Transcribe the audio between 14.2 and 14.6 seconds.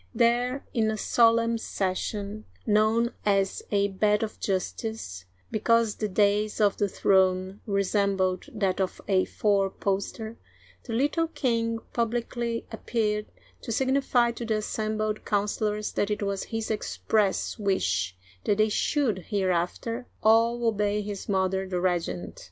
to the